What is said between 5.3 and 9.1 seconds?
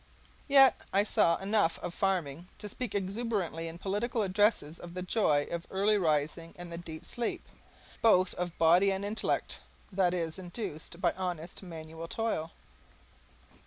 of early rising and the deep sleep, both of body and